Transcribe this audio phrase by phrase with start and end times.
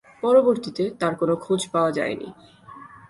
[0.21, 2.29] পরবর্তীতে তার কোন খোঁজ পাওয়া যায়নি।